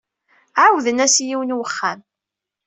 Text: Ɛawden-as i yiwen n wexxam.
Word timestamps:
Ɛawden-as 0.63 1.15
i 1.17 1.25
yiwen 1.27 1.53
n 1.53 1.57
wexxam. 1.59 1.99